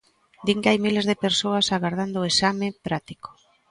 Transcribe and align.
Din 0.45 0.59
que 0.61 0.69
hai 0.71 0.79
miles 0.85 1.05
de 1.09 1.19
persoas 1.25 1.67
agardando 1.77 2.17
o 2.19 2.27
exame 2.31 2.67
práctico. 2.85 3.29